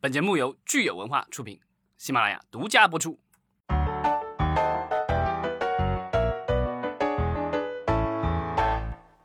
[0.00, 1.58] 本节目由聚友文化出品，
[1.96, 3.18] 喜马拉雅独家播出。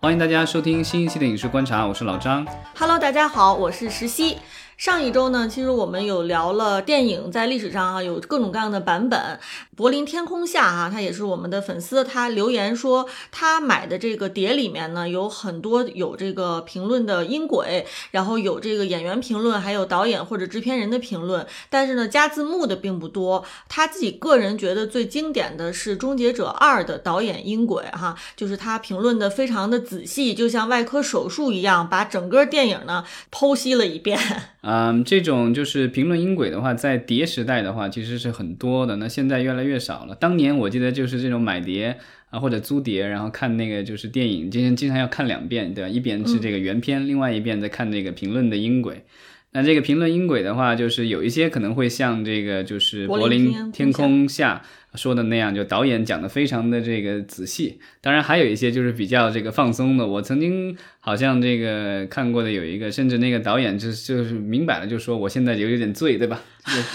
[0.01, 2.43] 欢迎大家收听新一期的影视观察，我是老张。
[2.75, 4.39] Hello，大家好，我是石溪。
[4.83, 9.39] 上一周呢，其实我们有聊了电影在历史上啊有各种各样的版本。
[9.77, 23.45] 柏林天空下啊，他也是我们的粉丝，他留言说他买的这个碟里面呢有很多有这个评论的音轨，然后有这个演员评论，还有导演或者制片人的评论，但是呢加字幕的并不多。
[23.69, 34.19] 他自己个人觉得最经典的是《终结者二》的导演音轨哈，就是他评论的非常的仔细，就像外科手术一样，把整个电影呢剖析了一遍。
[34.73, 38.95] 嗯，这种就是评论音轨的话，在碟时代的话，其实是很多的。
[38.95, 40.15] 那现在越来越少了。
[40.15, 41.99] 当年我记得就是这种买碟
[42.31, 45.89] 啊，或者租碟，然后看那个就是电影，经常经常要看两遍，对吧？
[45.89, 49.03] 一边是这个原片，另外一遍在看那个评论的音轨。
[49.51, 54.63] 那这个评论音轨的话，就是有一些可能会像这个就是柏林天空下
[54.95, 57.79] 说的那样，就导演讲的非常的这个仔细。
[58.01, 60.05] 当然还有一些就是比较这个放松的。
[60.05, 66.41] 我曾经好像这个看过的有一个，甚至那个导演就就是明摆了就说我现在有有点醉，对吧？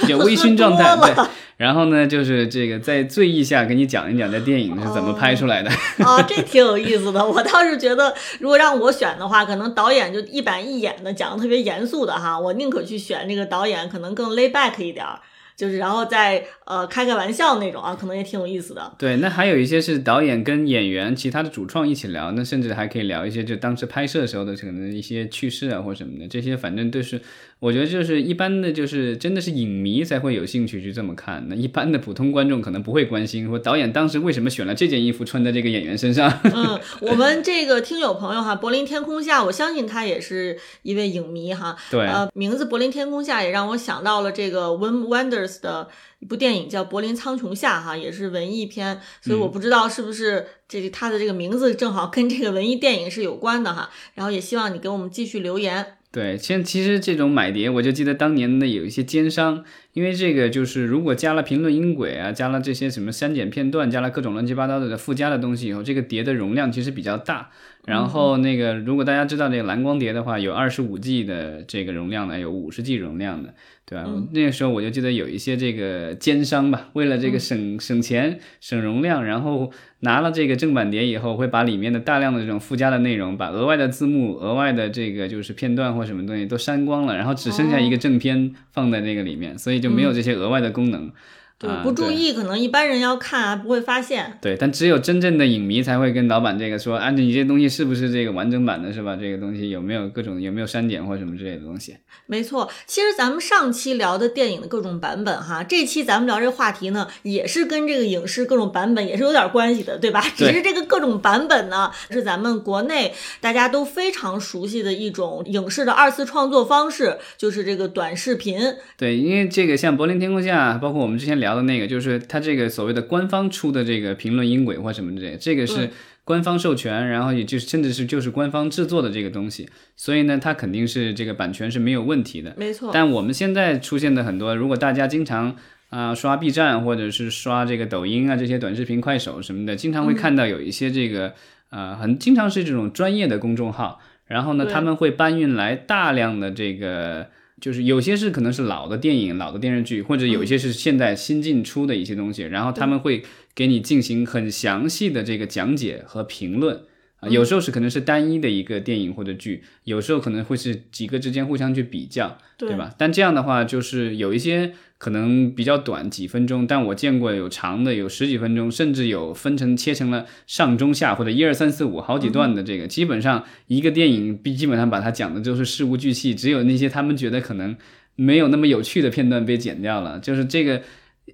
[0.07, 1.27] 有有微醺状态，对。
[1.57, 5.69] 然后呢，就是这个在醉意下给你讲一讲这电影是怎么拍出来的。
[5.99, 7.27] 哦，这挺有意思的。
[7.27, 15.19] 我倒是觉得，如果让我选的话，可能导演就一板一眼的讲的特别严肃的哈，我宁可去选这个导演可能更 lay back 一点儿。
[15.59, 18.95] 就是，然后再呃开个玩笑那种啊，可能也挺有意思的。
[18.97, 27.21] 对，那还有一些是导演跟演员、其他的主创一起聊，那甚至还可以聊一些就当时拍摄时候的可能一些趣事啊或什么的，这些反正都是
[27.61, 31.45] 我觉得就是一般的，就是真的是影迷才会有兴趣去这么看。
[31.49, 36.33] 那一般的普通观众可能不会关心说导演当时为什么选了这件衣服穿在这个演员身上。
[36.45, 41.77] 嗯，我们这个听友朋友哈，柏林天空下，我相信他也是一位影迷哈。
[41.91, 45.61] 对，呃，名字柏林天空下也让我想到了这个 Wim Wenders。
[45.61, 45.89] 的
[46.21, 53.91] 一部电影叫《柏林苍穹下》哈，也是文艺片，所以我不知道是不是这个他的这个名字正好跟这个文艺电影是有关的哈。
[54.15, 55.98] 然后也希望你给我们继续留言。
[56.19, 59.63] 对，现其实这种买碟，我就记得当年的有一些奸商，
[59.93, 67.51] 因为这个就是如果加了评论音轨啊，加了这些什么删减片段，加了各种乱七八糟的附加的东西以后，这个碟的容量其实比较大。
[67.89, 73.55] 然后那个，如果大家知道这个蓝光碟的话，有二十五 G 的这个容量的，有五十 G 容量的，
[73.87, 74.05] 对吧？
[74.07, 91.07] 嗯、那个时候我就记得有一些这个奸商吧，为了这个省、嗯、省钱、省容量，然后拿了这个正版碟以后，会把里面的大量的这种附加的内容，把额外的字幕、额外的这个就是片段或什么东西都删光了，然后只剩下一个正片放在那个里面，哦、所以就没有这些额外的功能。
[91.07, 91.13] 嗯
[91.59, 94.39] 对，不注意，可能一般人要看啊不会发现。
[94.41, 99.17] 对，但只有真正的影迷才会跟老板这个说，啊，你这东西是不是这个完整版的，是吧？
[99.21, 101.97] 这个东西有没有各种有没有删减或什么之类的东西？
[102.27, 110.21] 没错，其实咱们上期聊的电影的各种版本哈，这期咱们聊这个话题呢，也是跟这个影视各种版本也是有点关系的，对吧？
[110.37, 118.61] 只是这个各种版本呢，是咱们国内大家都非常熟悉的一种影视的二次创作方式，就是这个短视频。
[118.97, 122.19] 对，因为这个像柏林天空下，包括我们之前聊的那个，就是。
[122.29, 125.89] 它这个所谓的官方出的这个评论音轨或什么之类的，这个是
[126.25, 129.67] 官方授权，然后也就是甚至是就是官方制作的这个东西，
[129.97, 132.53] 所以呢，它肯定是这个版权是没有问题的。
[132.59, 132.91] 没错。
[132.93, 135.57] 但我们现在出现的很多，如果大家经常
[135.89, 141.29] 啊、呃、刷 B 站或者是刷这个抖音啊这些短视频、快手什么的，经常会看到有一些这个、
[141.71, 147.29] 嗯、呃很经常是这种专业的公众号，然后呢他们会搬运来大量的这个。
[147.61, 153.25] 就是有些是可能是老的电影、老的电视剧，或者有一些是现在新进出的一些东西，然后他们会
[153.55, 156.83] 给你进行很详细的这个讲解和评论
[157.21, 157.29] 啊。
[157.29, 162.95] 有时候是可能是单一的一个电影或者剧，有时候可能会是几个之间互相去比较，对吧？
[162.99, 172.87] 但这样的话，就是有一些可能比较短，几分钟，但我见过有长的，有十几分钟，甚至有分成切成了上中下或者一二三四五好几段的这个。
[172.87, 177.77] 基本上一个电影基本上把它讲的就是事无巨细，只有那些他们觉得可能
[178.17, 180.19] 没有那么有趣的片段被剪掉了。
[180.19, 180.83] 就是这个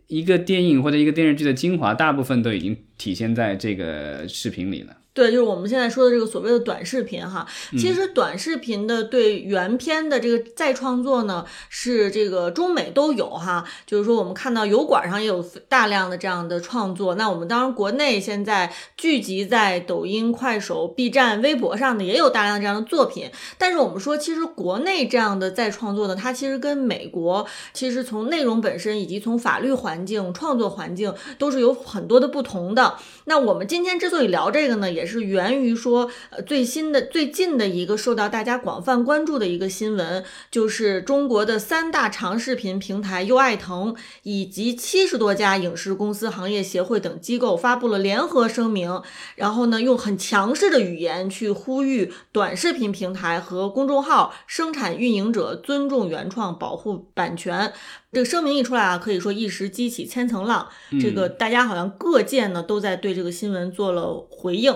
[0.09, 4.97] 一个电影或者一个电视剧的精华，大部分都已经体现在这个视频里了。
[5.15, 7.47] 对，就是我们现在说的这个所谓的短视频哈，
[7.79, 13.65] 其实短视频的对原片的这个再创作呢，是这个中美都有哈。
[13.87, 17.15] 就是说，我们看到油管上也有大量的这样的创作。
[17.15, 23.31] 那我们当然国内现在聚集在抖音、快手、B 站、微博上的也有大量这样的作品。
[23.57, 32.97] 但是我们说，其实国内这样的再创作呢，它其实跟美国其实从内容本身以及从法律环境、创作环境都是有很多的不同的。
[33.27, 49.03] 那我们今天之所以聊这个呢，也也是源于说，呃，最新的最近的一个受到大家广泛关注的一个新闻，就是中国的三大长视频平台优爱腾以及七十多家影视公司行业协会等机构发布了联合声明，
[49.37, 57.75] 然后呢，用很强势的语言去呼吁短视频平台和公众号生产运营者尊重原创、保护版权。
[58.15, 60.69] 这个声明一出来啊，可以说一时激起千层浪。
[61.01, 64.73] 这个大家好像各界呢都在对这个新闻做了回应。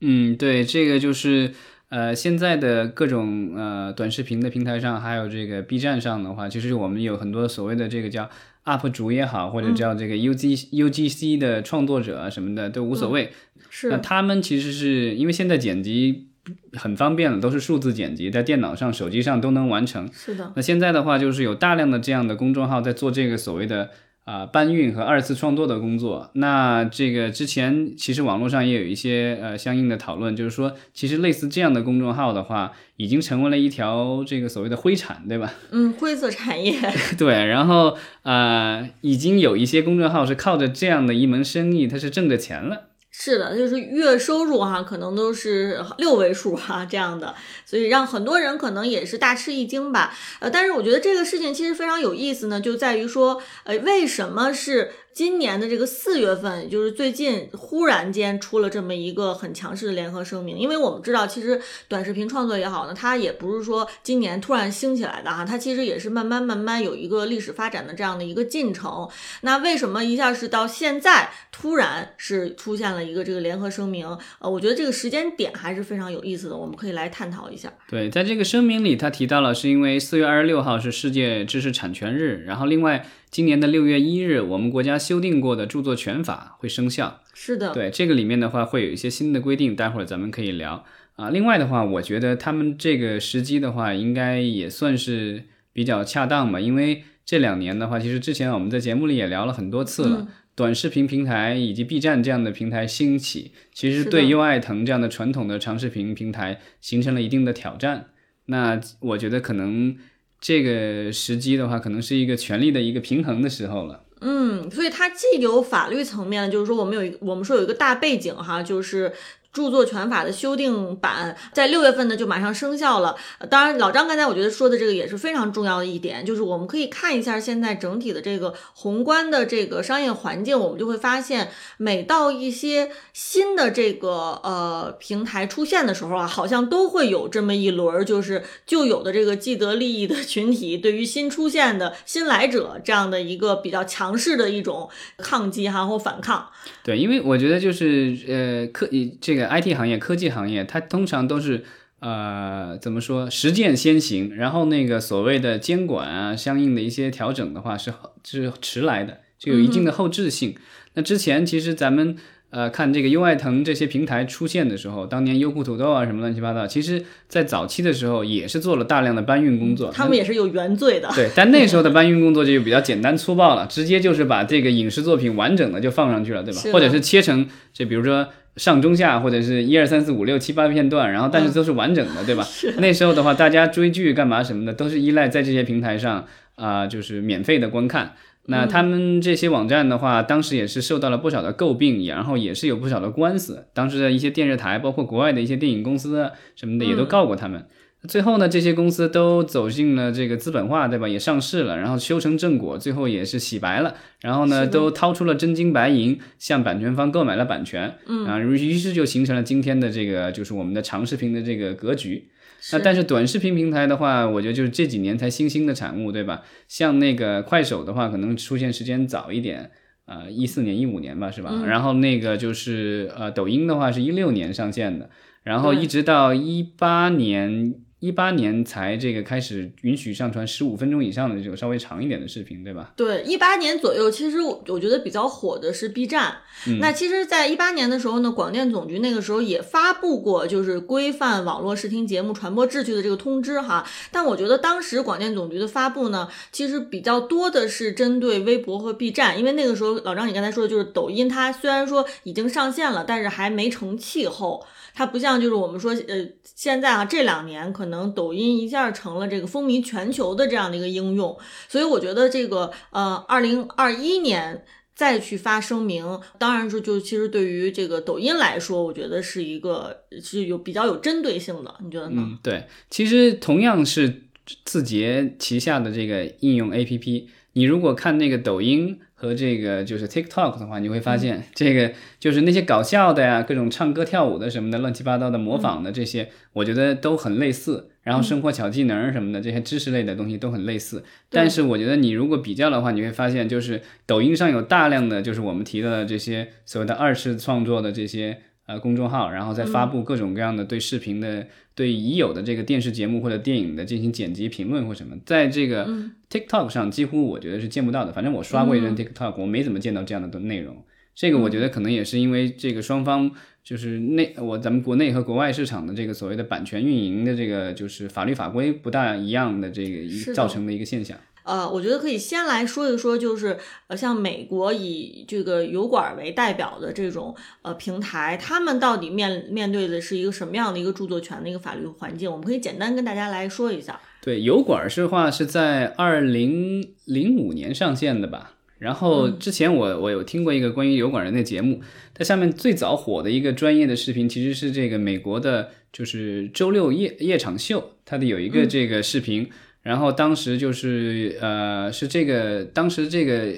[0.00, 1.52] 嗯，对，这个就是
[1.90, 8.30] 呃，现在的各种呃短视频的平台上，还有这个 B 站上的话，其实我们有很多所谓的这个叫
[8.64, 13.32] UP 主也好，或者叫这个 UG UGC 的创作者什么的都无所谓。
[13.68, 13.90] 是。
[13.90, 16.28] 那他们其实是因为现在剪辑。
[16.72, 20.10] 很方便了，都是数字剪辑，在电脑上、手机上都能完成。
[20.12, 20.52] 是的。
[20.56, 23.90] 那现在的话，就是有大量的这样的公众号在做这个所谓的
[24.24, 26.30] 啊搬运和二次创作的工作。
[26.34, 35.52] 那这个之前其实网络上也有一些呃相应的讨论，就是说，其实类似这样的公众号的话，已经成为了一条这个所谓的灰产，对吧？
[35.70, 36.74] 嗯，灰色产业。
[37.16, 42.88] 对，然后啊，已经有一些公众号是靠着这样的一门生意，它是挣着钱了。
[43.12, 47.34] 是的，就是月收入哈，可能都是六位数哈这样的，
[47.66, 50.12] 所以让很多人可能也是大吃一惊吧。
[50.40, 54.90] 呃，但是我觉得这个事情其实非常有意思呢，就在于说，呃，为什么是？
[55.14, 69.08] 今年的这个四月份，就是最近忽然间出了这么一个很强势的联合声明，因为我们知道，其实短视频创作也好呢，它也不是说今年突然兴起来的哈，它其实也是慢慢慢慢有一个历史发展的这样的一个进程。
[69.42, 74.06] 那为什么一下是到现在突然是出现了一个这个联合声明？
[74.38, 77.70] 呃，我觉得这个时间点还是非常有意思的，我们可以来探讨一下。
[77.88, 83.06] 对，在这个声明里，他提到了是因为四月二十六号是世界知识产权日，然后另外。
[83.32, 87.20] 今年的六月一日，我们国家修订过的著作权法会生效。
[87.34, 90.84] 是的，对这个里面的话，会有一些新的规定，待会儿咱们可以聊
[91.16, 91.30] 啊。
[91.30, 96.60] 另外的话，我觉得他们这个时机的话，应该也算是比较恰当吧。
[96.60, 108.06] 因为这两年的话，其实之前我们在节目里也聊了很多次了，短视频平台以及 B 站这样的平台兴起，其实对优爱腾这样的传统的长视频平台形成了一定的挑战。
[108.46, 109.96] 那我觉得可能。
[110.44, 114.02] 这个时机的话，可能是一个权力的一个平衡的时候了。
[114.22, 119.12] 嗯，所以它既有法律层面，就是说我们有一我们说有一个大背景哈，就是。
[119.52, 123.14] 著作权法的修订版在六月份呢就马上生效了。
[123.50, 144.88] 当然，老张刚才我觉得说的这个也是非常重要的一点，就是我们可以看一下现在整体的这个宏观的这个商业环境，我们就会发现，每到一些新的这个呃平台出现的时候啊，好像都会有这么一轮，就是旧有的这个既得利益的群体对于新出现的新来者这样的一个比较强势的一种
[145.18, 146.48] 抗击哈或反抗。
[146.82, 148.88] 对，因为我觉得就是呃科
[149.20, 149.41] 这个。
[149.48, 151.64] IT 行业、科技行业，它通常都是
[152.00, 157.92] 呃怎么说，实践先行，然后那个所谓的监管啊，相应的一些调整的话是
[158.24, 160.54] 是迟来的，就有一定的后置性。
[160.94, 162.16] 那之前其实咱们
[162.50, 171.08] 呃看这个优爱腾这些平台出现的时候，当年优酷土豆啊什么乱七八糟，其实在早期的时候也是做了大量的搬运工作，他们也是有原罪的。
[171.14, 176.60] 对，但那时候的搬运工作就比较简单粗暴了，直接就是把这个影视作品完整的就放上去了，对吧？
[176.72, 178.28] 或者是切成就比如说。
[178.56, 182.46] 上中下或者是一二三四五六七八片段，然后但是都是完整的，对吧？
[182.78, 186.26] 那时候的话，大家追剧干嘛什么的，都是依赖在这些平台上
[186.56, 188.14] 啊，就是免费的观看。
[188.46, 193.68] 那他们这些网站的话，当时也是受到了不少的诟病，然后也是有不少的官司。
[193.72, 197.64] 当时的一些电视台，包括国外的一些电影公司什么的，也都告过他们。
[198.08, 201.08] 最后呢，这些公司都走进了这个资本化，对吧？
[201.08, 203.94] 也上市了，然后修成正果，最后也是洗白了。
[204.20, 207.94] 然后呢，都掏出了真金白银，向版权方购买了版权。
[208.06, 212.28] 嗯啊，于是就形成了今天的这个，就是我们的长视频的这个格局。
[212.72, 216.42] 那但是短视频平台的话，我觉得就是这几年才新兴的产物，对吧？
[216.66, 219.70] 像那个快手的话，可能出现时间早一点，
[220.06, 221.62] 呃，一四年、一五年吧，是吧？
[221.66, 225.08] 然后那个就是呃，抖音的话是一六年上线的，
[225.44, 227.76] 然后一直到一八年。
[228.02, 232.92] 一八年才这个开始允许上传十五分钟以上的这种稍微长一点的视频，对吧？
[232.96, 236.38] 对，一八年左右，其实我我觉得比较火的是 B 站。
[236.80, 243.88] 那其实，在一八年的时候呢，广电总局那个时候也发布过就是规范网络视听节目传播秩序的这个通知哈。
[244.10, 254.66] 但我觉得当时广电总局的发布呢，其实比较多的是针对微博和 B 站，因为那个时候老张你刚才说的就是抖音，它虽然说已经上线了，但是还没成气候。
[254.94, 264.64] 它不像就是我们说，呃，现在啊这两年可能能抖音一下成了这个风靡全球的这样的一个应用，所以我觉得这个呃，二零二一年
[264.96, 266.20] 再去发声明。
[266.38, 272.36] 当然，说就其实对于这个抖音来说，我觉得是一个是有比较有针对性的，你觉得呢？
[272.42, 274.22] 对，其实同样是
[274.64, 278.98] 字节旗下的这个应用 APP，你如果看那个抖音。
[279.22, 287.90] 和这个就是 TikTok 的话，你会发现这个就是那些搞笑的呀，各种唱歌跳舞的什么的，乱七八糟的模仿的这些，我觉得都很类似。
[288.02, 291.04] 然后生活小技能什么的这些知识类的东西都很类似。
[291.30, 298.38] 但是我觉得你如果比较的话，你会发现就是抖音上有大量的就是我们提到的这些所谓的二次创作的这些。
[298.64, 305.86] 呃，公众号，然后再发布各种各样的对视频的、对已有的这个电视节目或者电影的进行剪辑、评论或什么，在这个
[306.30, 308.12] TikTok 上几乎我觉得是见不到的。
[308.12, 310.76] 反正我刷过一阵 TikTok，我没怎么见到这样的内容。
[311.14, 313.30] 这个我觉得可能也是因为这个双方
[313.62, 321.18] 就是内我咱们国内和国外市场的这个所谓的版权运营的这个就是法律法规不大一样的这个造成的一个现象。
[321.44, 323.58] 呃，我觉得可以先来说一说，就是
[323.88, 332.30] 呃，像美国以这个油管为代表的这种呃平台，他们到底面面对的是一个什么样的一个著作权的一个法律环境？
[332.30, 334.00] 我们可以简单跟大家来说一下。
[334.20, 338.52] 对，油管是话是在二零零五年上线的吧？
[338.78, 341.80] 然后之前我我有听过一个关于油管人的节目，
[342.14, 349.48] 它下面最早火的一个专业的视频其实是这个美国的，就是周六夜夜场秀，它的有一个这个视频。
[349.82, 353.52] 然后当时就是呃是这个当时这个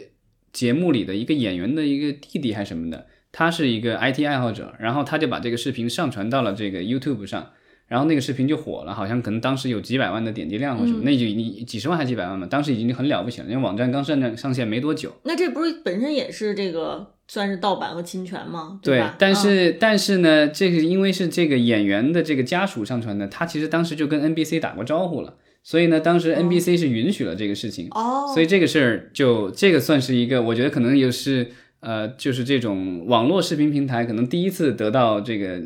[0.53, 7.51] 节目里的一个演员的一个弟弟还是什么的，他是一个 IT 爱好者，然后他就把这个视频上传到了这个 YouTube 上，
[7.89, 15.13] 然后那个视频就火了，好像可能当时有几百万的点击量或什么，那就你几十万还几百万嘛，当时已经很了不起了，因为网站刚上上线没多久。
[15.25, 18.79] 那这不是本身也是这个算是盗版和侵权吗？
[18.83, 25.35] 对，但是但是呢，这个因为是这个演员的这个家属上传的，他其实当时就跟 NBC 打过招呼了。
[25.65, 35.63] 所以呢，当时 NBC 是允许了这个事情，哦，所以这个事儿就这个算是一个，我觉得可能也是呃，就是这种网络视频平台可能第一次得到这个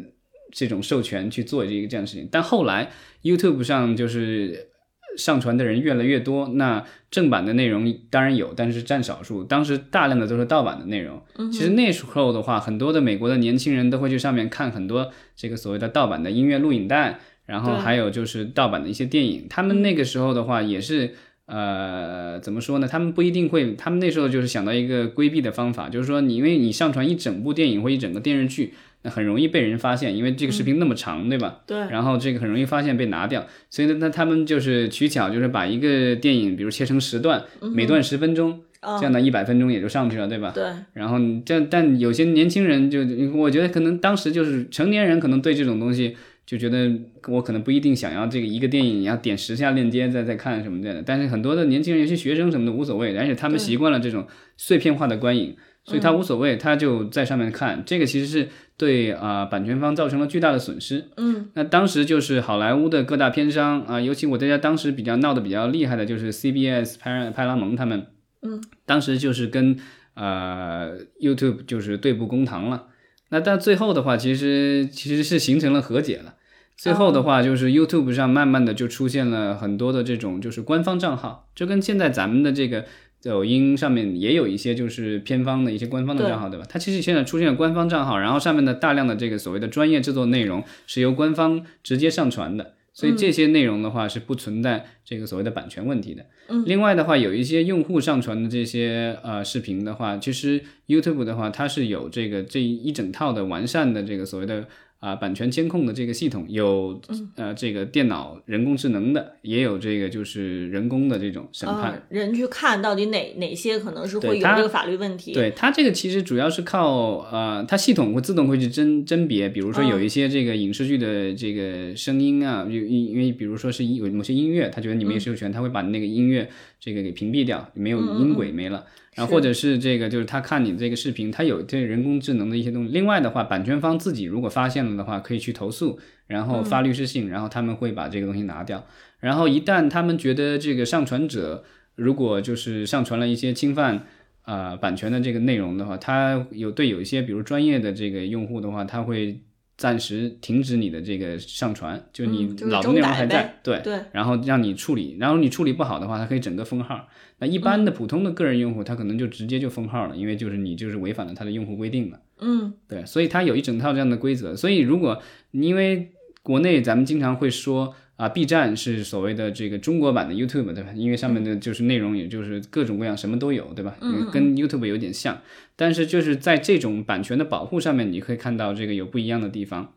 [0.52, 2.28] 这种授权去做这个这样的事情。
[2.30, 2.90] 但后来
[3.24, 4.68] YouTube 上就是
[5.16, 9.42] 上传的人越来越多，那正版的内容当然有，但是占少数。
[9.42, 11.20] 当时大量的都是盗版的内容。
[11.50, 17.18] 其实那时候的话，很多的美国的年轻人都会去上面看很多这个所谓的盗版的音乐录影带。
[17.48, 21.14] 然后还有就是盗版的一些电影，他们那个时候的话也是，
[21.46, 22.86] 呃，怎么说呢？
[22.86, 31.60] 他们不一定会，他们那时候就是想到一个规避的方法，就是说你因为你上传一整部电影或一整个电视剧，那很容易被人发现，因为这个视频那么长，对吧？
[31.66, 31.78] 对。
[31.88, 40.52] 然后这个很容易发现被拿掉，所以呢，那他们就是取巧，就是把一个电影，比如切成十段，每段十分钟，这样的一百分钟也就上去了，对吧？
[40.54, 40.64] 对。
[40.92, 43.00] 然后这但有些年轻人就，
[43.34, 46.14] 我觉得可能当时就是成年人可能对这种东西。
[46.48, 46.90] 就觉得
[47.26, 51.02] 我可能不一定想要这个一个电影，要点十下链接再再看什么的。
[51.02, 54.26] 但是很多的年轻人，有些学生什么的无所谓，而且他们习惯了这种
[54.56, 57.82] 碎片化的观影，所以他无所谓，他就在上面看。
[57.84, 61.10] 这个其实是对啊版权方造成了巨大的损失。
[61.18, 68.06] 嗯，那当时就是好莱坞的各大片商啊，尤其我在家当时比较闹得比较厉害的就是 CBS 派派拉蒙他们，
[68.40, 69.76] 嗯，当时就是跟
[70.14, 72.86] 呃 YouTube 就是对簿公堂了。
[73.28, 76.36] 那到最后的话，其实其实是形成了和解了。
[76.78, 82.84] 最后的话，就是 YouTube 上慢慢的就出现了很多的这种就是官方账号，就跟现在咱们的这个
[83.20, 86.64] 抖音上面也有一些就是偏方的一些官方的账号，对吧？
[86.68, 96.26] 它其实现在出现了官方账号，然后上面的大量的这个所谓的专业制作内容是由官方直接上传的，所以这些内容的话是不存在这个所谓的版权问题的。
[96.46, 104.68] 嗯，另外的话，有一些用户上传的这些呃视频的话，其实 YouTube 的话它是有这个这一整套的完善的这个所谓的。
[105.00, 107.00] 啊，版权监控的这个系统有，
[107.36, 115.32] 呃，这个电脑人工智能的，也有这个就是人工的这种审判，人去看到底哪哪些可能是会有这个法律问题。
[115.32, 126.50] 对它这个其实主要是靠，呃，它系统会自动会去甄甄别，比如说有一些这个影视剧的这个声音啊，因因为比如说是有某些音乐，他觉得你没有授权，他会把那个音乐
[126.80, 128.84] 这个给屏蔽掉，没有音轨没了。
[129.14, 132.92] 然后或者是这个，就是他看你这个视频，他有这人工智能的一些东西。
[132.92, 138.86] 另外的话，版权方自己如果发现了的话，可以去投诉，然后发律师信，然后他们会把这个东西拿掉。
[139.20, 141.64] 然后一旦他们觉得这个上传者
[141.96, 144.04] 如果就是上传了一些侵犯
[144.42, 149.40] 啊版权的这个内容的话，他有对有一些比如专业的这个用户的话，他会。
[149.78, 157.08] 暂时停止你的这个上传，就你老的内容还在，对对，然后让你处理，然后你处理不好的话，它可以整个封号。
[157.38, 162.20] 那一般的普通的个人用户，他可能就直接就封号了，因为就是你就是违反了他的用户规定了。
[162.40, 164.56] 嗯，对，所以它有一整套这样的规则。
[164.56, 166.10] 所以如果因为
[166.42, 170.90] 国内咱们经常会说，啊，B 站是所谓的这个中国版的 YouTube，对吧？
[170.96, 173.96] 因为上面的就是内容，也就是各种各样什么都有，对吧？
[174.00, 175.40] 嗯，跟 YouTube 有点像，
[175.76, 179.94] 但是就是在这种版权的保护上面，你可以看到这个有不一样的地方。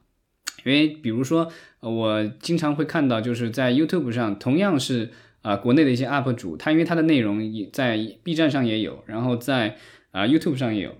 [0.63, 5.09] 因为比如说，我经常会看到，就是在 YouTube 上，同样是
[5.41, 9.77] 啊国内的一些 UP 主，他因为他的内容也在 B 站上也有，然后在
[10.11, 10.95] 啊 YouTube 上也有。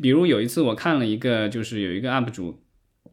[0.00, 2.61] 比如有一次我看了一个，就是有一个 UP 主，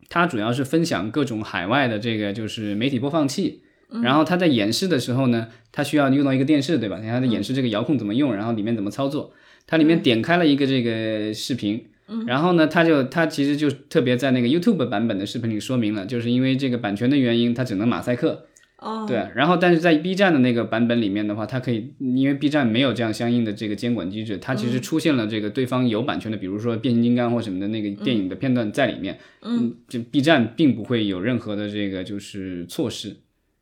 [0.10, 3.62] 他主要是分享各种海外的这个就是媒体播放器，
[4.04, 7.00] 然后它在演示的时候呢，它需要用到一个电视，对吧？
[7.02, 9.32] 他在演示这个遥控怎么用，然后里面怎么操作。
[9.68, 11.86] 它里面点开了一个这个视频。
[12.26, 18.48] 然后呢，它就它其实就特别在那个 YouTube 版本的视频里说明了，就是因为这个版权的原因，它只能马赛克。
[18.82, 19.28] 哦，对。
[19.36, 29.20] 然后，但是在 B 站的那个版本里面的话，它可以，因为 B 站没有这样相应的这个监管机制，它其实出现了这个对方有版权的，比如说变形金刚或什么的那个电影的片段在里面。
[29.42, 33.18] 嗯，就 B 站并不会有任何的这个就是措施。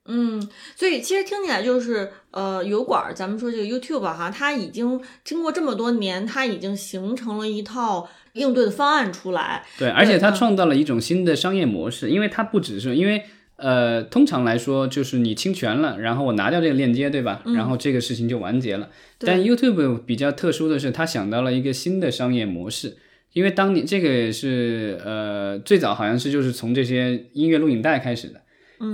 [0.10, 0.42] 嗯，
[0.76, 8.08] 所以其实听起来就是呃，油管，咱们说这个 YouTube 哈，它已经经过这么多年，它已经形成了一套。
[8.34, 13.24] 应对的方案出来，对，而且它创造了一种新的商业模式，因为它不只是因为，
[13.58, 17.42] 呃，通常来说就是你侵权了，然后我拿掉这个链接，对吧？
[17.56, 18.90] 然后这个事情就完结了。
[19.20, 22.98] 但 YouTube 比较特殊的是，他想到了一个新的商业模式，
[23.34, 28.42] 因为当年这个是呃最早好像是就是从这些音乐录影带开始的，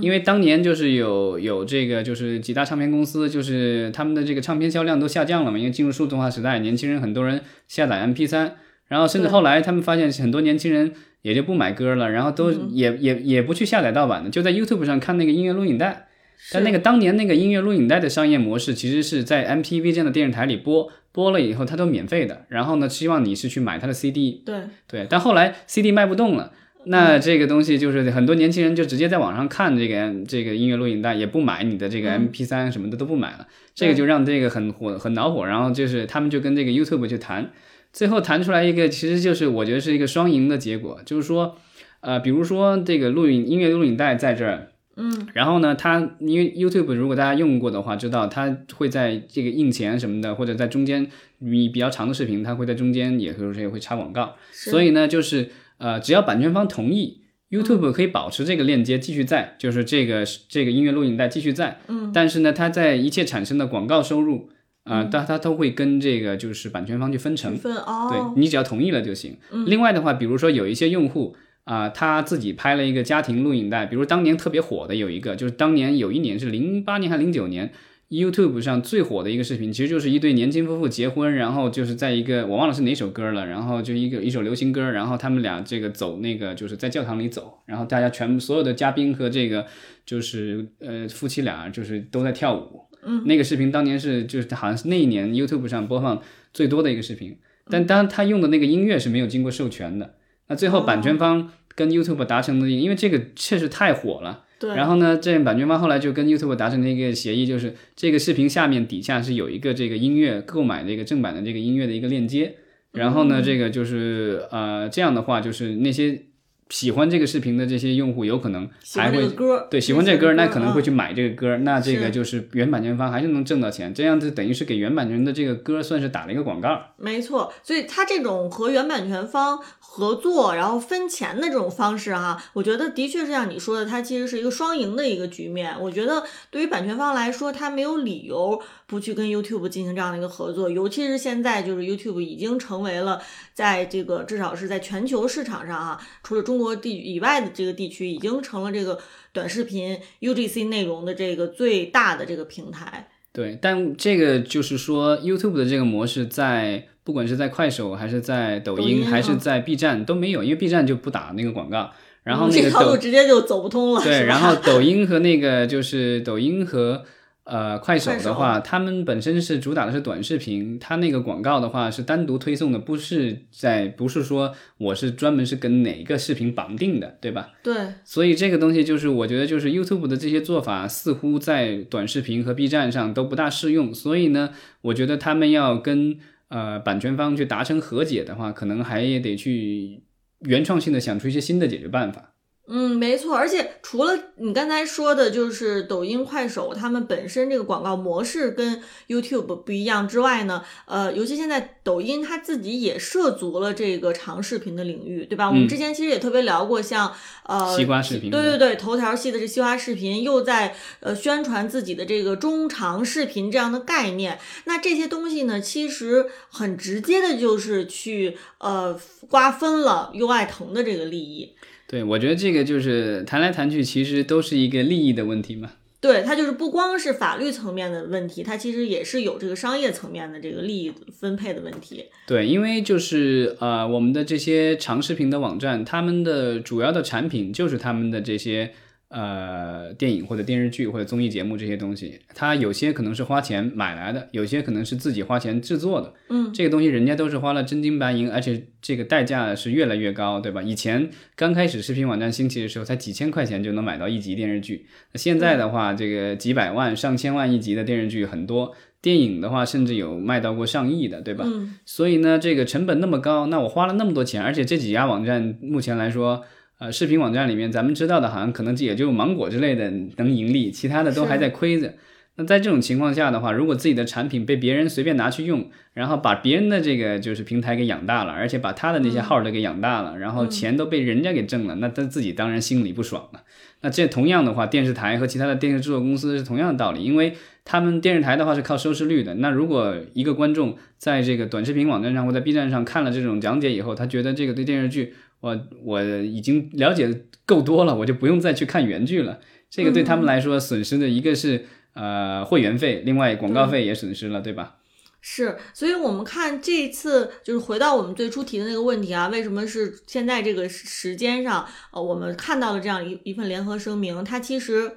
[0.00, 8.52] 因为当年就是有有这个就是几大唱片公司，就是他们的这个唱片销量都下降了嘛，因为进入数字化时代，年轻人很多人下载 MP3。
[8.86, 10.92] 然后甚至后来，他们发现很多年轻人
[11.24, 16.08] 也就不买歌了，然后都也也也不去下载盗版的，就在 YouTube 上看那个音乐录影带。
[16.52, 22.44] 但那个当年那个音乐录影带的商业模式，其实是在 MTV 这样的电视台里播，播了以后它都免费的。
[22.48, 24.42] 然后呢，希望你是去买它的 CD。
[24.44, 25.06] 对对。
[25.08, 26.52] 但后来 CD 卖不动了，
[26.84, 33.48] 那这个东西就是很多年轻人就直接在网上看这个这个音乐录影带，也不买你的这个 MP3 什么的都不买了。
[33.74, 35.46] 这个就让这个很火很恼火。
[35.46, 37.50] 然后就是他们就跟这个 YouTube 去谈。
[37.94, 41.56] 最后弹出来一个，其实就是我觉得是一个双赢的结果，就是说，
[42.00, 51.06] 呃，比如说这个录影音乐录影带在这儿，嗯，然后呢，它因为 YouTube 如果大家用过的话，知道它会在这个印前什么的，或者在中间
[51.38, 64.50] 你比较长的视频，它会在中间也有时也会插广告，所以呢，就是呃，只要版权方同意，YouTube 可以保持这个链接继续在，就是这个这个音乐录影带继续在，嗯，但是呢，它在一切产生的广告收入。
[64.84, 69.36] 啊，但它都会跟这个就是版权方去分成，分哦，对你只要同意了就行。
[69.66, 77.72] 另外的话，比如说有一些用户啊，他自己拍了一个家庭录影带，比如当年特别火的有一个，就是当年有一年是零八年还是零九年
[78.10, 89.64] ，YouTube 上最火的一个视频，其实就是一对年轻夫妇结婚，然后就是在一个我忘了是哪首歌了，然后就一个一首流行歌，然后他们俩这个走那个就是在教堂里走，然后大家全部所有的嘉宾和这个
[90.04, 92.82] 就是呃夫妻俩就是都在跳舞。
[93.06, 97.36] 嗯，那个视频当年是就是好像是那一年 YouTube 上播放最多的一个视频，
[97.70, 100.14] 但当他用的那个音乐是没有经过授权的。
[100.48, 104.44] 那最后版权方跟 YouTube 达成的，因为这个确实太火了。
[104.58, 104.74] 对。
[104.74, 112.56] 然后呢，这版权方后来就跟 YouTube 达成了一个协议，就是这个视频下面底下是有一个这个音乐购买这个正版的这个音乐的一个链接。
[112.92, 116.22] 然后呢，这个就是呃这样的话，就是那些。
[116.70, 119.28] 喜欢这个视频的这些用户有可能还会
[119.70, 126.80] 对喜欢这歌，那可能会去买这个歌，那这个就是原版权方还是能挣到钱，这样子等于是给原版权的这个歌算是打了一个广告。
[126.96, 129.58] 没错，所以他这种和原版权方
[129.96, 135.76] 合作，然后分钱的这种方式哈，我觉得的确是像你说的，它其实是一个双赢的一个局面。
[135.80, 143.20] 我觉得对于版权方来说，他没有理由不去跟 YouTube 进行这样的一个合作，尤其是现在就是 YouTube 已经成为了
[143.52, 146.44] 在这个至少是在全球市场上啊，除了。
[146.44, 149.00] 中国地以外的这个地区已经成了这个
[149.32, 153.08] 短视频 UGC 内容的这个最大的这个平台。
[153.34, 161.90] 对，但这个就是说 YouTube 的这个模式，在不管是在快手还是在抖音还是在 B 站都没有，因为 B 站就不打那个广告，
[162.22, 164.02] 然后那个套路直接就走不通了。
[164.02, 167.04] 对，然后抖音和那个就是抖音和。
[167.44, 177.52] 呃，快手的话，他们本身是主打的是短视频，它那个广告的话是单独推送的，不是在不是说我是专门是跟哪个视频绑定的，对吧？
[177.62, 177.74] 对。
[178.02, 190.02] 所以这个东西就是我觉得就是 YouTube 的这些做法似乎在短视频和 B 站上都不大适用，所以呢，我觉得他们要跟呃版权方去达成和解的话，可能还也得去
[190.40, 192.30] 原创性的想出一些新的解决办法。
[192.66, 205.46] 嗯，没错，而且除了你刚才说的，就是抖音、快手，他们本身这个广告模式跟 YouTube 不一样之外呢，呃，尤其现在抖音它自己也涉足了这个长视频的领域，对吧？
[205.50, 218.98] 我们之前其实也特别聊过，像呃，西瓜视频，对对对，头条系的是西瓜视频又在呃宣传自己的这个中长视频这样的概念，那这些东西呢，其实很直接的就是去呃
[219.28, 221.54] 瓜分了优爱腾的这个利益。
[221.86, 225.72] 对，我觉得这个就是谈来谈去，其实都是一个利益的问题嘛。
[226.00, 232.06] 对，它就是不光是法律层面的问题，它其实也是有这个商业层面的这个利益分配的问题。
[232.26, 238.72] 对，因为就是呃，我们的这些长视频的网站，他们的主要的产品就是他们的这些。
[239.14, 246.12] 呃，电影或者电视剧或者综艺节目这些东西，它有些可能是花钱买来的，有些可能是自己花钱制作的。
[246.30, 250.60] 嗯，这个东西人家都是花了真金白银，而且这个代价是越来越高，对吧？
[250.60, 254.86] 以前刚开始视频网站兴起的时候，才几千块钱就能买到一集电视剧。
[255.12, 261.44] 那现在的话，这个几百万、上千万一集的电视剧很多，电影的话甚至有卖到过上亿的，对吧？
[261.46, 261.76] 嗯。
[261.86, 266.42] 所以呢，这个成本那么高，那我花了那么多钱，而且这几家网站目前来说。
[266.80, 271.94] 呃，视频网站里面，咱们知道的，好像可能也就芒果之类的能盈利，其他的都还在亏着。
[272.36, 283.42] 那在这种情况下的话，如果自己的产品被别人随便拿去用，然后把别人的这个就是平台给养大了，而且把他的那些号都给养大了，然后钱都被人家给挣了，那他自己当然心里不爽了。
[283.82, 287.34] 那这同样的话，电视台和其他的电视制作公司是同样的道理，因为
[287.64, 289.34] 他们电视台的话是靠收视率的。
[289.34, 295.14] 那如果一个观众在这个短视频网站上或在 B 站上看了这种讲解以后，他觉得这个对电视剧。
[295.44, 299.40] 我我已经了解的够多了，我就不用再去看原剧了。
[299.68, 304.76] 这个对他们来说损失的一个是呃会员费，另外广告费也损失了，对吧？
[305.20, 314.90] 是，所以我们看这一次就是回到我们最初提的那个问题啊，为什么是现在这个时间上，呃，我们看到了这样一一份联合声明，它其实。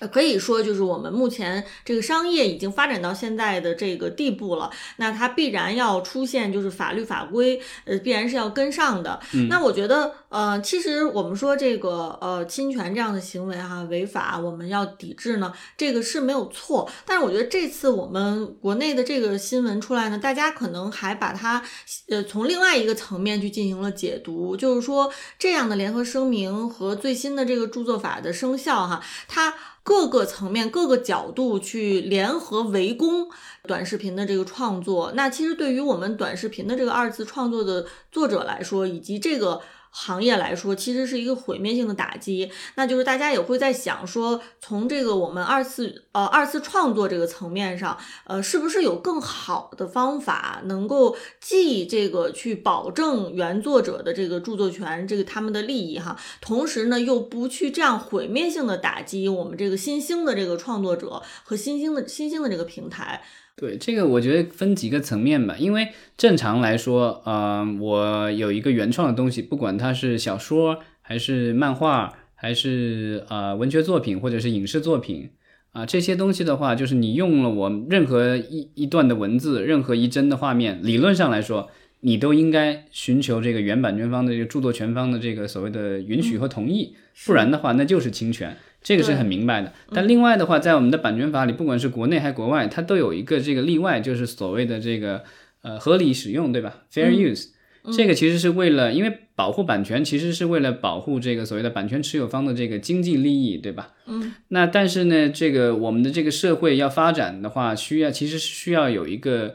[0.00, 9.18] 呃，可以说就是我们目前这个商业已经发展到现在的这个地步了，那它必然要出现就是法律法规，呃，必然是要跟上的。
[9.48, 16.90] 那我觉得，呃，其实我们说这个呃侵权这样的行为哈违法，我们要抵制呢，这个是没有错。
[17.06, 21.62] 但是我觉得这次我们国内的这个新闻出来呢，大家可能还把它
[22.08, 29.54] 呃从另外一个层面去进行了解读，就是说这样的联合声明和最新的这个著作法的生效哈，它。
[29.84, 33.26] 各个层面、各个角度去联合围攻
[33.66, 39.62] 短视频的这个创作，那其实对于我们短视频的这个二次创作的作者来说，以及这个。
[39.90, 42.50] 行业来说，其实是一个毁灭性的打击。
[42.76, 63.22] 那就是大家也会在想说，从这个我们二次呃二次创作这个层面上，呃，是不是有更好的方法，能够既这个去保证原作者的这个著作权，这个他们的利益哈，同时呢又不去这样毁灭性的打击我们这个新兴的这个创作者和新兴的新兴的这个平台。
[63.58, 65.56] 对这个，我觉得分几个层面吧。
[65.58, 75.30] 因为正常来说，呃，我有一个原创的东西，不管它是小说，还是漫画，还是呃文学作品，或者是影视作品，
[75.72, 81.68] 啊，这些东西的话，就是你用了我任何一一段的文字，任何一帧的画面，理论上来说，
[82.02, 86.94] 你都应该寻求这个原版权方的这个著作权方的这个所谓的允许和同意，
[87.26, 88.56] 不然的话，那就是侵权。
[88.88, 95.22] 这个是很明白的，但另外的话，在我们的版权法里，不管是国内还是国外，它都有一个这个例外，就是所谓的这个
[95.60, 97.48] 呃合理使用，对吧？Fair use，
[97.94, 103.92] 这个其实是为了，因为保护版权，其实是为了保护这个所谓的版权持有方的这个经济利益，对吧？
[104.06, 104.32] 嗯。
[104.48, 109.54] 那但是呢，这个我们的这个社会要发展的话，需要其实是需要有一个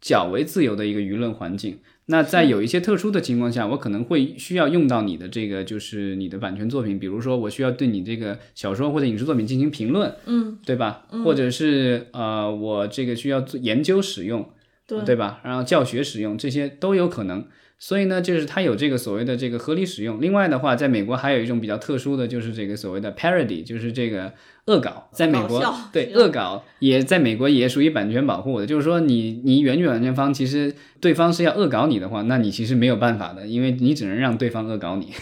[0.00, 1.78] 较为自由的一个舆论环境。
[2.10, 11.06] 那在有一些特殊的情况下，我可能会需要用到你的这个，就是你的版权作品，比如说我需要对你这个小说或者影视作品进行评论，嗯，对吧？
[11.24, 14.48] 或者是呃，我这个需要做研究使用，
[14.86, 15.40] 对对吧？
[15.44, 17.46] 然后教学使用这些都有可能。
[17.82, 20.20] 所以呢，就是它有这个所谓的这个合理使用。
[20.20, 24.34] 另外的话，在美国还有一种比较特殊的就是这个所谓的 parody，就是这个
[24.66, 25.08] 恶搞。
[25.12, 28.66] 在美国，对恶搞也在美国也属于版权保护的。
[28.66, 35.14] 就是说，你你原版权方其实对方是要恶搞你的话，那你其实没有办法的，因为你只能让对方恶搞你。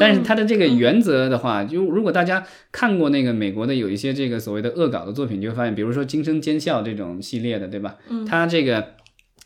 [0.00, 2.42] 但是它的这个原则的话，就如果大家
[2.72, 7.96] 看过那个美国的有一些这个所谓的恶搞的作品，就会发现，比如说《惊声尖笑》这种系列的，对吧？
[8.08, 8.94] 嗯，它这个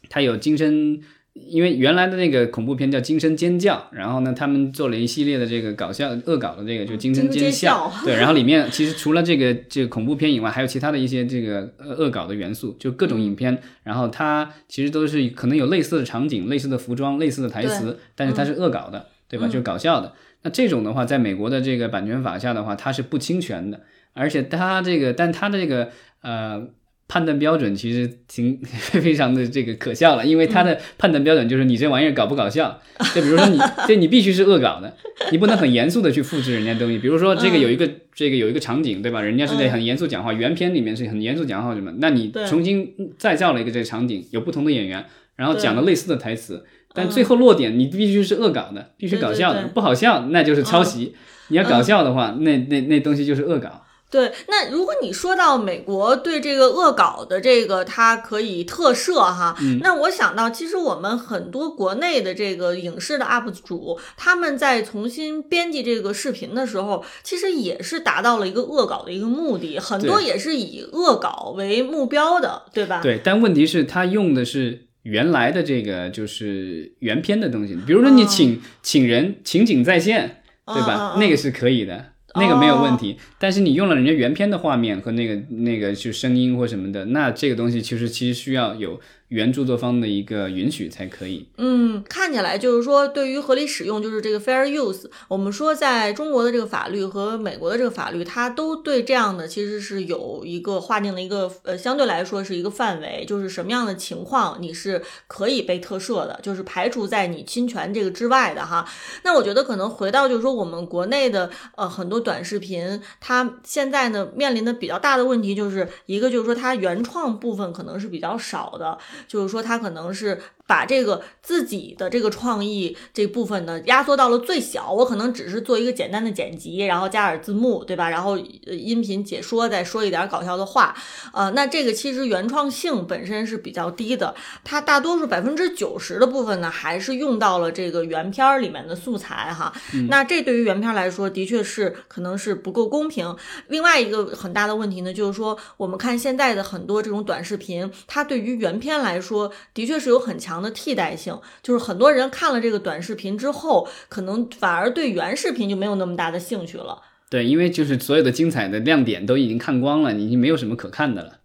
[0.09, 1.01] 它有惊声。
[1.35, 7.91] 因为原来的那个恐怖片叫《惊声尖叫》，然后呢，他们做了一系列的这个搞笑恶搞的这个，就惊声尖笑。
[8.05, 13.59] 对，然后里面其实除了这个这个恐怖片以外，还有其他的一些这个恶搞的元素，就各种影片。
[13.83, 19.07] 然后它其实都是可能有类似的场景、类似的服装、类似的台词，但是它是恶搞的。
[19.29, 19.47] 对吧？
[19.47, 20.13] 就是搞笑的。
[20.43, 23.81] 那这种的话，在美国的这个版权法下的话，它是不侵权的，
[24.13, 25.89] 而且它这个，但它的这个
[26.21, 26.69] 呃。
[27.13, 32.81] 判断标准其实挺 非常的这个可笑了，因为他的判断标准就是你这玩意儿搞不搞笑。
[33.15, 34.97] 就比如说你， 这你必须是恶搞的，
[35.31, 36.97] 你不能很严肃的去复制人家东西。
[36.97, 39.21] 比如说这个有一个这个有一个场景，对吧？
[39.21, 45.05] 人家是在很严肃讲话，原片里面是很严肃讲话什么，那你重新再造了一个这个场景，有不同的演员，
[45.37, 51.15] 然后讲了类似的台词，但最后落点你必须是恶搞的，必须搞笑的，不好笑那就是抄袭。
[51.49, 53.82] 你要搞笑的话，那那那东西就是恶搞。
[54.13, 73.01] 对，那如果你说到美国对这个恶搞的这个，它可以特赦哈，那我想到其实我们很多国内的这个影视的 UP 主，他们在重新编辑这个视频的时候，其实也是达到了一个恶搞的一个目的，很多也是以恶搞为目标的，对吧？
[73.03, 81.17] 对，但问题是，他用的是原来的这个就是原片的东西，比如说你请请人情景再现，对吧？
[81.19, 82.13] 那个是可以的。
[82.35, 89.01] 那个没有问题，但是你用了人家原片的画面和那个那个就声音或什么的，那这个东西其实其实需要有。
[89.33, 91.47] 原著作方的一个允许才可以。
[91.57, 95.07] 嗯，看起来就是说，对于合理使用，就是这个 fair use。
[95.27, 108.87] 我们说，在中国的这个法律和美国的这个法律，它都对这样的其实是有一个划定的一个呃，相对来说是一个范围，就是什么样的情况你是可以被特赦的，就是排除在你侵权这个之外的哈。
[109.25, 118.99] 那我觉得可能回到就是说，我们国内的呃很多短视频，它现在呢面临的比较大的问题，就是一个就是说它原创部分可能是比较少的。
[119.29, 120.41] 就是说，他可能是。
[120.67, 128.09] 把这个自己的这个创意这部分呢压缩到了最小，我可能只是做一个简单的剪辑，然后加点字幕，对吧？
[128.09, 130.97] 然后音频解说，再说一点搞笑的话，
[131.35, 139.73] 呃，那这个其实原创性本身是比较低的，它大多数百分之九十的部分呢还是用到了这个原片儿里面的素材哈。
[140.09, 143.37] 那这对于原片来说，的确是可能是不够公平。
[143.69, 150.62] 另外一个很大的问题呢，就是说我们看现在的很多这种短视频，它对于原片来说，的确是有很强。
[150.63, 157.03] 的替代性就是很多人看了这个短视频之后，可能反而对原视频就没有那么大的兴趣了。
[157.29, 161.39] 对，因为就是所有的精彩的亮点都已经看光了，你已经没有什么可看的了。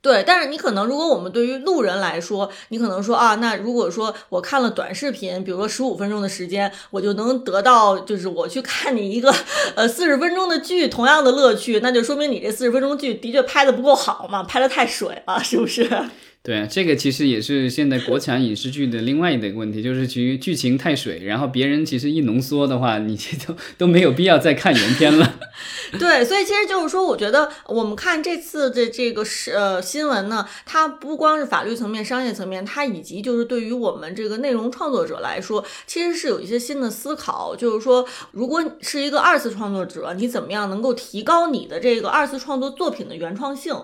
[0.00, 9.34] 对，但是你可能如果我们对于路人来说，你可能说啊，那如果说我看了短视频，比如说十五分钟的时间，我就能得到就是我去看你一个
[9.74, 15.90] 呃四十分钟的剧同样的乐趣，那就说明你这四十分钟剧的确拍的不够好嘛，拍的太水了，是不是？
[16.46, 25.36] 对，这个其实也是现在国产影视剧的另外一个问题，就是其剧情太水，然后别人其实一浓缩的话，你这都都没有必要再看原片了。
[25.98, 37.56] 对，所以其实就是说，我觉得我们看这次的这个是呃新闻呢，它不光是法律层面、商业层面，它以及就是对于我们这个内容创作者来说，其实是有一些新的思考。
[37.56, 43.74] 就是说，如果是一个二次创作者，你怎么样能够提高你的这个二次创作作品的原创性？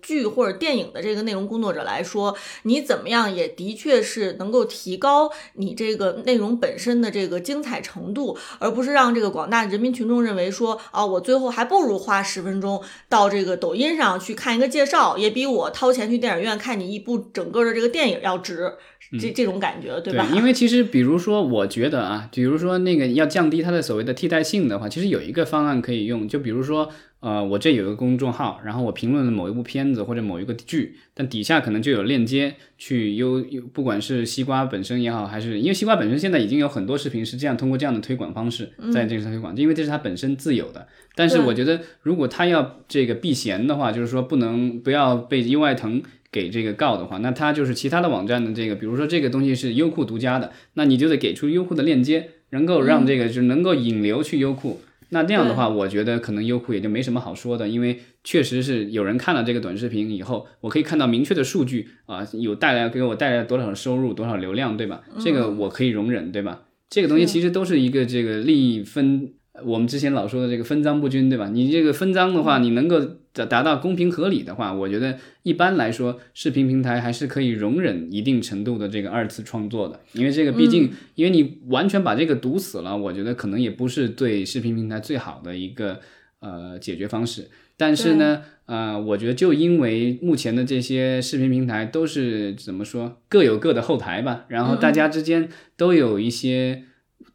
[0.00, 2.05] 剧或者电影的这个内容工作者来。
[2.06, 18.72] 说你怎么样也的确是能够提高你这个内容本身的这个精彩程度，而不是让这个广大人民群众认为说啊，我最后还不如花十分钟到这个抖音上去看一个介绍，也比我掏钱去电影院看你一部整个的这个电影要值。
[19.20, 20.26] 这这种感觉，对吧？
[20.34, 26.90] 因为其实比如说，我觉得啊，比如说那个要降低它的所谓的替代性的话，其实有一个方案可以用，就比如说。
[27.20, 40.86] 呃，我这有一个公众号，然后我评论了某一部片子或者某一个剧，但底下可能就有链接去优，不管是西瓜本身也好，还是因为西瓜本身现在已经有很多视频是这样通过这样的推广方式在这个上推广，因为这是它本身自有的。
[41.14, 54.82] 但是我觉得，如果他要这个避嫌的话，就是说不能不要被优爱腾给这个告的话，那他就是其他的网站的这个，比如说这个东西是优酷独家的，那你就得给出优酷的链接，能够让这个就能够引流去优酷。
[55.10, 65.02] 那这样的话，我觉得可能优酷也就没什么好说的，因为确实是有人看了这个短视频以后，我可以看到明确的数据啊，有带来给我带来多少收入、多少流量，对吧？
[65.20, 66.62] 这个我可以容忍，对吧？
[66.88, 69.32] 这个东西其实都是一个这个利益分。
[69.64, 71.48] 我们之前老说的这个分赃不均，对吧？
[71.48, 73.00] 你这个分赃的话，你能够
[73.36, 80.00] 达达到公平合理的话，我觉得一般来说，视频平台还是可以容忍一定程度的这个二次创作的。
[80.14, 86.00] 因为这个毕竟，因为你完全把这个堵死了，我觉得可能也不是对视频平台最好的一个
[86.40, 87.50] 呃解决方式。
[87.76, 96.84] 但是呢，呃，我觉得就因为目前的这些视频平台都是怎么说，各有各的后台吧，然后大家之间都有一些。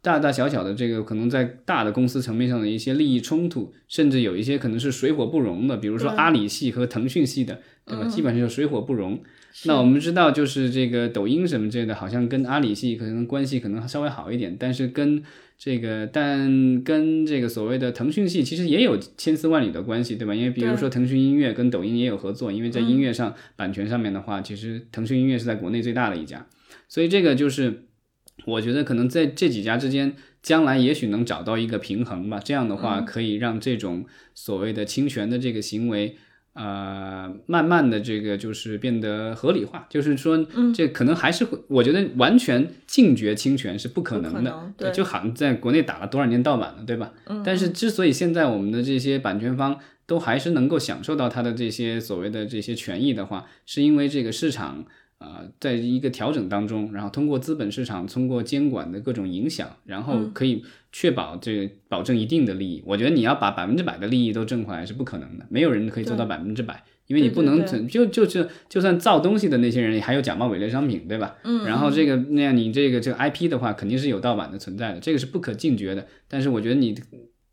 [0.02, 8.06] 大大小小的这个可能在大的公司层面上的一些利益冲突，甚至有一些可能是水火不容的，比如说阿里系和腾讯系的，对吧？
[8.08, 9.20] 基本上就水火不容。
[9.66, 15.22] 那我们知道，就是这个抖音什么之类的，好像跟阿里系可能关系可能稍微好一点，但是跟
[15.58, 20.34] 这个，但跟这个所谓的腾讯系其实也有千丝万缕的关系，对吧？
[20.34, 26.46] 因为比如说腾讯音乐跟抖音也有合作，因为在音乐上版权上面的话，其实腾讯音乐是在国内最大的一家，
[26.88, 27.84] 所以这个就是
[28.46, 32.40] 我觉得可能在这几家之间，将来也许能找到一个平衡吧。
[32.42, 36.16] 这样的话，可以让这种所谓的侵权的这个行为。
[36.54, 47.14] 呃，慢慢的这个就是变得合理化，就是说，这可能还是会，我觉得完全禁绝侵权是不可能的，对，就好像在国内打了多少年盗版了，对吧？
[47.24, 47.42] 嗯。
[47.42, 54.84] 但是之所以现在我们的这些版权方都还是能够享受到它的这些所谓的这些权益的话，是因为这个市场。
[55.22, 62.82] 呃，在一个调整当中，然后通过资本市场，通过监管的各种影响，然后可以确保这保证一定的利益。
[62.84, 71.36] 我觉得你要把百分之百的利益都挣回来是不可能的，没有人可以做到百分之百，因为你不能就就是就算造东西的那些人还有假冒伪劣商品，对吧？
[71.44, 71.64] 嗯。
[71.64, 76.06] 然后这个那样你这个这个 IP 的话，肯定是有盗版的存在的，这个是不可禁绝的。
[76.26, 76.94] 但是我觉得你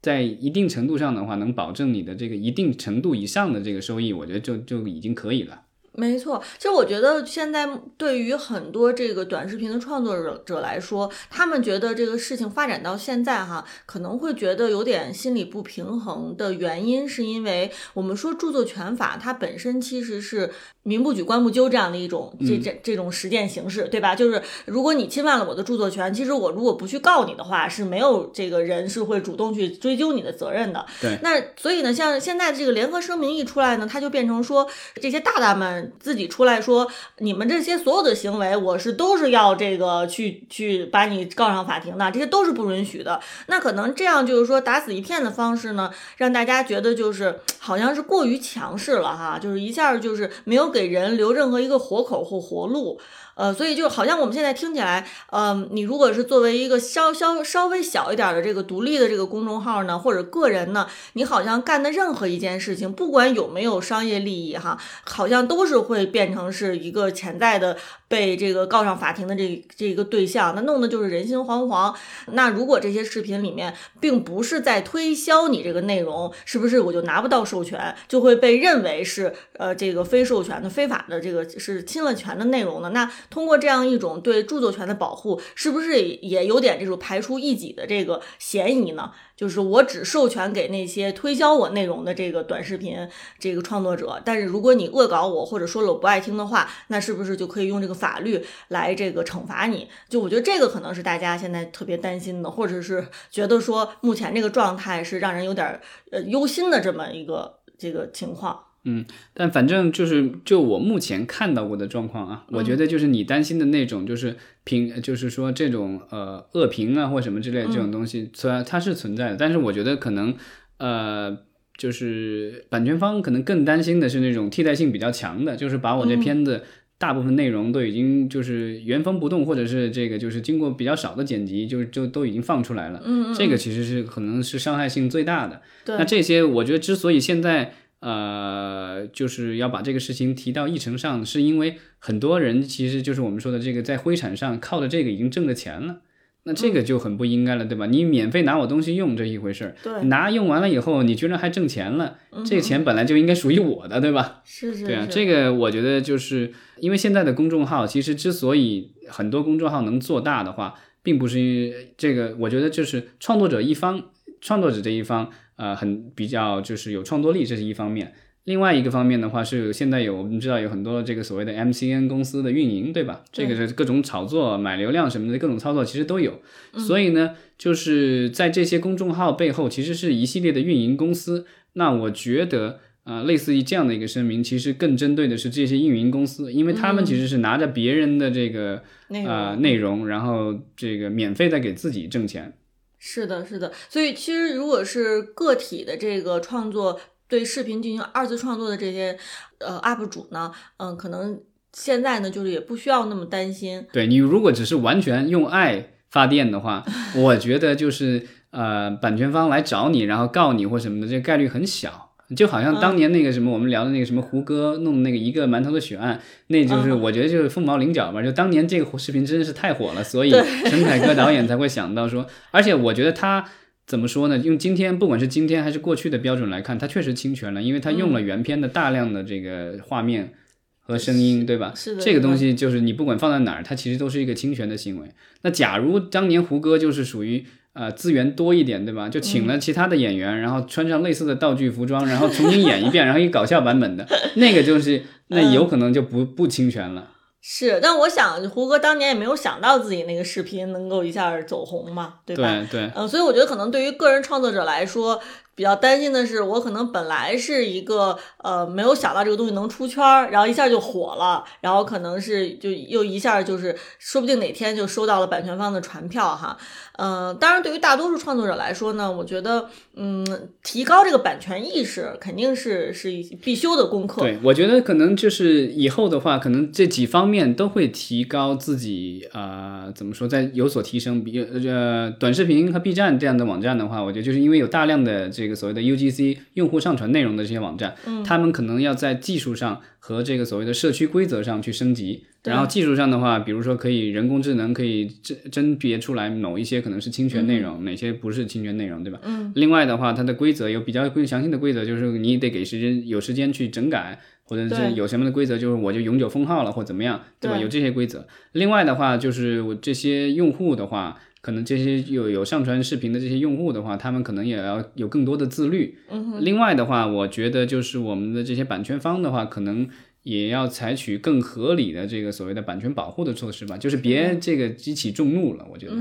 [0.01, 5.61] 在一定程度上的话，能保证你的这个一定程度以上的这个收益，我觉得就就已经可以了。
[5.99, 20.49] 没错，其实我觉得现在对于很多这个短视频的创作者者来说，他们觉得这个事情发展到现在哈，可能会觉得有点心理不平衡的原因，是因为我们说著作权法它本身其实是
[20.83, 24.15] 民不举官不究这样的一种这这这种实践形式，对吧？
[24.15, 30.85] 就是如果你侵犯了我的著作权，其实我如果不去告你的话，是没有这个人是会主动去追究你的责任的。
[31.01, 34.65] 对，那所以呢，像现在这个联合声明一出来呢，它就变成说
[35.01, 35.88] 这些大大们。
[35.99, 36.87] 自己出来说，
[37.19, 43.19] 你们这些所有的行为，我是都是要这个去去把你告上法庭的，这些都是不允许的。
[43.47, 52.99] 那可能这样就是说打死一片的方式呢，让大家觉得就是好像是过于强势了哈，就是一下就是没有给人留任何一个活口或活路。
[53.39, 67.77] 呃，所以就好像我们现在听起来，嗯，你如果是作为一个稍稍稍微小一点的这个独立的这个公众号呢，或者个人呢，你好像干的任何一件事情，不管有没有商业利益哈，好像都是会变成是一个潜在的
[68.09, 71.95] 被这个告上法庭的这这个对象，那弄的就是人心惶惶。
[72.33, 82.89] 那如果这些视频里面并不是在推销你这个内容，是不是我就拿不到授权，就会被认为是呃这个非授权的非法的这个是侵了权的内容呢？
[82.89, 89.11] 那通过这样一种对著作权的保护，是不是也有点这种排除异己的这个嫌疑呢？
[89.35, 93.07] 就是我只授权给那些推销我内容的这个短视频
[93.39, 99.87] 这个创作者，但是如果你恶搞我或者说了我不爱听的话，那是不是就可以用这个法律来这个惩罚你？
[100.09, 105.79] 就我觉得这个可能是大家现在特别担心的，或者是觉得说目前这个状态是让人有点
[106.11, 108.65] 呃忧心的这么一个这个情况。
[108.85, 120.33] 嗯，但反正就是就我目前看到过的状况啊，我觉得就是你担心的那种，就是评，就是说这种呃恶评啊或什么之类的这种东西，虽然它是存在的，但是我觉得可能
[120.77, 121.37] 呃
[121.77, 126.63] 就是版权方可能更担心的是那种替代性比较强的，就是把我这片子
[126.97, 133.01] 大部分内容都已经就是原封不动，或者是这个就是经过比较少的剪辑，就就都已经放出来了。
[133.03, 135.61] 嗯，这个其实是可能是伤害性最大的。
[135.83, 137.73] 对，那这些我觉得之所以现在。
[138.01, 145.97] 呃，就是要把这个事情提到议程上，是因为很多人其实就是我们说的这个在灰产上靠着这个已经挣了钱了，
[146.43, 147.85] 那这个就很不应该了，对吧？
[147.87, 154.43] 你免费拿我东西用这一回事儿，拿用完了以后，你居然还挣钱了，这个钱本来就应该属于我的，对吧？
[154.45, 154.85] 是是。
[154.85, 164.05] 对啊，这个我觉得就是因为现在的公众号，其实之所以很多公众号能做大的话，并不是因为这个，我觉得就是创作者一方，
[164.39, 165.29] 创作者这一方。
[165.59, 168.13] 呃，很比较就是有创作力，这是一方面。
[168.45, 173.25] 另外一个方面的话，是现在有我们知道有很多这个所谓的 MCN 公司的运营，对吧？
[173.29, 176.41] 这个是各种炒作、买流量什么的各种操作，其实都有。
[176.77, 181.45] 所以呢，就是在这些公众号背后，其实是一系列的运营公司。
[181.73, 192.53] 那我觉得，呃，类似于这样的一个声明，其实更针对的是这些运营公司，因为他们其实是拿着别人的这个呃内容，然后这个免费在给自己挣钱。
[192.99, 199.17] 是的，是的，所以其实如果是个体的这个创作，对视频进行二次创作的这些
[199.59, 203.87] 呃 UP 主呢，嗯，可能现在呢就是也不需要那么担心。
[203.93, 206.83] 对你如果只是完全用爱发电的话，
[207.15, 212.08] 我觉得就是呃版权方来找你，然后告你或什么的，这个概率很小。
[212.35, 218.21] 就好像当年那个什么，我们聊的那个什么胡歌弄那个一个馒头的血案，那就是我觉得就是凤毛麟角吧。
[218.21, 220.31] 就当年这个视频真的是太火了，所以
[220.65, 223.45] 陈凯歌导演才会想到说，而且我觉得他
[223.87, 224.37] 怎么说呢？
[224.37, 230.33] 用今天不管是今天还是过去的标准来看，他确实侵权了，因为他用了原片的大量的这个画面。
[230.81, 231.71] 和声音，对吧？
[231.75, 235.07] 是的，这个东西就是你不管放在哪儿，它其实都是一个侵权的行为。
[235.43, 237.45] 那假如当年胡歌就是属于
[237.79, 239.07] 呃资源多一点，对吧？
[239.07, 244.05] 就请了其他的演员，然后穿上类似的道具服装，然后重新演一遍， 然后一搞笑版本的
[244.35, 247.11] 那个就是那有可能就不不侵权了。
[247.41, 252.67] 是，但我想胡歌当年也没有想到自己那个视频能够一下走红嘛，对吧？
[252.69, 252.91] 对对。
[252.93, 255.21] 嗯，所以我觉得可能对于个人创作者来说。
[255.55, 266.57] 比较担心的是，我可能本来是一个呃没有想到这个东西能出圈儿，然后一下就火了，然后可能是就又一下就是说不定哪天就收到了版权方的传票哈。
[266.93, 270.25] 嗯，当然对于大多数创作者来说呢，我觉得嗯
[270.63, 273.09] 提高这个版权意识肯定是是
[273.41, 274.21] 必修的功课。
[274.21, 281.21] 对，我觉得可能就是以后的话，可能这几方面都会提高自己啊怎么说，在有所提升。
[281.21, 281.37] 比
[281.67, 285.48] 呃短视频和 B 站这样的网站的话，我觉得就是因为有大量的这。
[285.48, 292.25] 这个所谓的 UGC 用户上传内容的这些网站，他们可能要在技术上和这个所谓的社区规则上去升级。
[292.45, 299.19] 然后技术上的话，比如说可以人工智能可以甄甄别出来某一些可能是侵权内容，哪些不是侵权内容，对吧？
[299.23, 299.51] 嗯。
[299.55, 307.57] 另外的话，它的规则有比较详细的规则，就是你得给时间有时间去整改，或者是有什么的规则，就是我就永久封号了或怎么样，对吧？
[307.57, 308.25] 有这些规则。
[308.53, 311.19] 另外的话，就是我这些用户的话。
[311.41, 315.97] 可能这些有有上传视频的这些用户的话，他们可能也要有更多的自律。
[316.41, 319.87] 另外的话，我觉得就是我们的这些版权方的话，可能
[320.23, 325.65] 也要采取更合理的这个所谓的版权保护的措施吧，就是别这个激起众怒了。
[325.71, 325.95] 我觉得，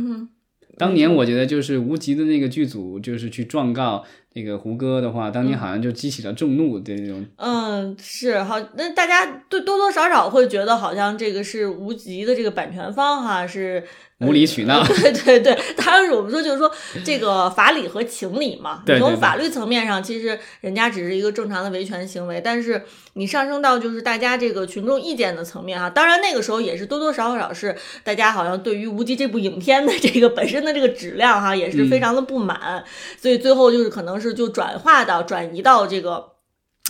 [0.76, 4.05] 当年我觉得就是无极的那个剧组就是去状告。
[4.39, 7.26] 那个胡歌的话，当年好像就激起了众怒的那种。
[7.36, 13.82] 嗯，是好，那大家对多多少少会觉得好像这个是无极的这个版权方哈是
[14.20, 14.82] 无理取闹。
[14.86, 16.70] 对对对，当然我们说就是说
[17.05, 18.82] 这个法理和情理嘛。
[18.86, 22.82] 对从法律层面上，其实人家只是一个正常的维权行为，但是
[23.14, 27.74] 你上升到就是大家这个群众意见的层面哈，当然那个时候也是多多少少是
[28.05, 32.84] 大家好像对于无极这部影片的这个本身的这个质量哈也是非常的不满，
[33.20, 34.28] 所以最后就是可能是。
[34.33, 36.33] 就转化到转移到这个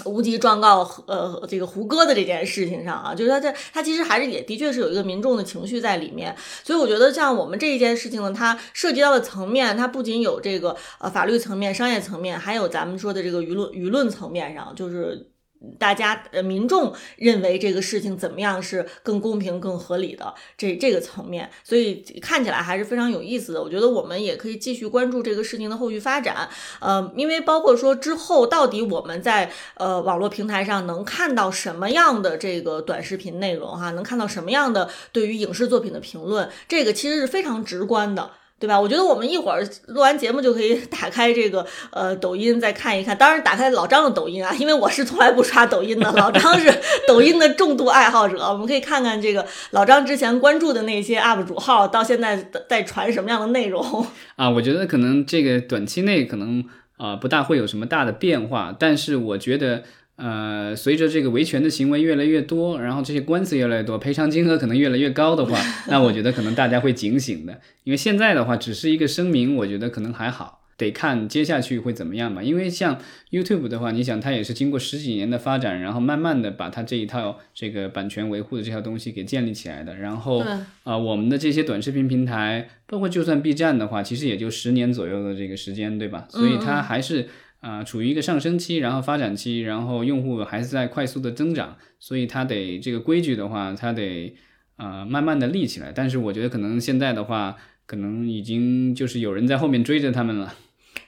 [0.05, 15.31] 无极状告呃这个胡歌的这件事情上啊，就是他这他其实还是也的确是有一个民众的情绪在里面，所以我觉得像我们这一件事情呢，它涉及到的层面，它不仅有这个呃法律层面、商业层面，还有咱们说的这个舆论舆论层面上，就是。
[15.79, 23.63] 大家呃，民众认为这个事情怎么样是更公平、更合理的这这个层面，所以看起来还是非常有意思的。
[23.63, 26.49] 我觉得我们也可以继续关注这个事情的后续发展。
[26.81, 38.31] 呃，因为包括说之后到底我们在呃网络平台上能看到什么样的这个短视频内容哈，能看到什么样的对于影视作品的评论，这个其实是非常直观的。
[38.61, 38.81] 对吧？
[38.81, 43.17] 我觉得我们一会儿录完节目就可以 打开这个呃抖音再看一看。
[43.17, 46.11] 当然，打开老张的抖音啊，因为我是从来不刷抖音的。
[46.13, 46.69] 老张是
[47.07, 54.07] 抖音的重度爱好者，我们可以看看这个老张之前关注的那些 UP 主号到现在在传什么样的内容
[54.37, 54.51] 啊？
[54.51, 56.65] 我觉得可能这个短期内可能
[56.97, 59.85] 啊不大会有什么大的变化，但是我觉得。
[60.19, 65.57] 呃，随着这个维权的行为越来越多，然后这些官司越来越多，赔偿金额可能越来越高的话，
[65.87, 67.61] 那我觉得可能大家会警醒的。
[67.85, 72.43] 因为现在的话只是一个声明，我觉得可能还好，得看接下去会怎么样吧。
[72.43, 72.99] 因为像
[73.31, 79.95] YouTube 的话，你想它也是经过十几年的发展，然后慢慢的把它这一套这个版权维护的这套东西给建立起来的。
[79.95, 80.45] 然后
[80.83, 86.27] 啊，我们的这些短视频平台，包括就算 B 站的话，其实也就十年左右的这个时间，对吧？
[86.29, 87.29] 所以它还是。
[87.61, 94.35] 啊，处于一个上升期，然后发展期，然后用户还是在快速的增长，所以它得这个规矩的话，它得
[94.77, 95.93] 啊慢慢的立起来。
[95.95, 97.57] 但是我觉得可能现在的话，
[97.87, 100.55] 可能已经就是有人在后面追着他们了。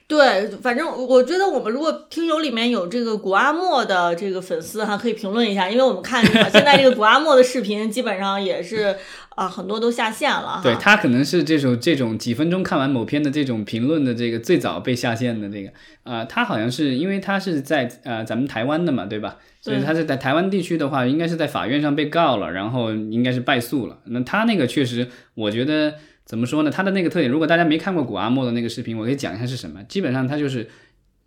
[0.07, 8.93] 对，反正我觉得我们如果听友里面有这个古阿莫的这个粉丝哈，可以评论一下，因为我们看现在这个古阿莫的视频基本上也是
[9.35, 10.59] 啊很多都下线了。
[10.63, 15.71] 对他可能是这种这种几分钟看完某片的这种评论的这个最早被下线的这个
[16.03, 19.37] 啊，他好像是因为他是在呃咱们台湾的嘛，对吧？
[19.61, 23.99] 所以他是在台湾地区的话，应该是在法院上被告了，然后应该是败诉了。
[24.05, 25.95] 那他那个确实，我觉得。
[26.23, 26.71] 怎么说呢？
[26.71, 29.83] 他的那个特点，如果大家没看过古阿莫的那个视频，我可以讲一下是什么。
[29.83, 30.69] 基本上他就是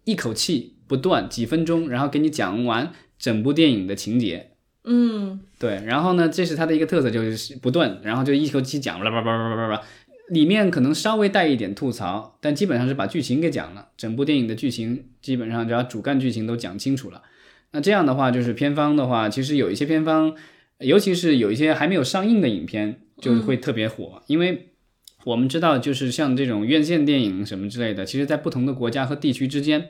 [0.04, 4.52] 一口气不断几分钟，然后给你讲完整部电影的情节。
[4.84, 5.82] 嗯，对。
[5.86, 9.82] 然后呢，这是它的一个特色，就是不断，然后就一口气讲，叭叭叭叭叭叭，
[10.28, 13.88] 里面可能稍微带一点吐槽，但基本上是把剧情给讲了。
[13.96, 17.22] 整部电影的剧情基本上只要主干剧情都讲清楚了。
[17.72, 20.34] 那这样的话，就是片方的话，其实有一些片方，
[20.78, 24.70] 尤其是有一些还没有上映的影片，就会特别火，因为。
[25.24, 29.88] 我们知道，就是像这种院线电影什么之类的，其实，在不同的国家和地区之间，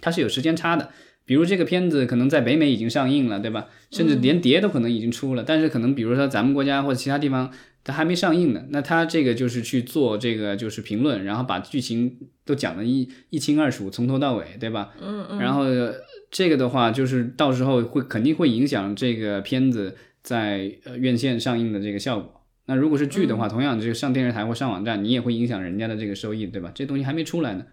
[0.00, 0.90] 它是有时间差的。
[1.24, 3.66] 比如这个片子可能在北美已经上映了，对吧？
[3.90, 7.50] 甚至连碟都可能已经出了，但是可能比如说咱们国家或者其他地方
[7.84, 14.90] 它还没上映呢，那他这个就是去做这个就是评论，然后把剧情都讲的一一清二楚，从头到尾，对吧？
[15.00, 15.38] 嗯嗯。
[15.38, 15.64] 然后
[16.30, 22.42] 这个的话，就是到时候会肯定会影响这个片子在呃院线上映的这个效果。
[22.66, 26.70] 那如果是剧的话，同样这个上电视台或上网站，你也会影响人家的这个收益，对吧？
[26.74, 27.64] 这东西还没出来呢。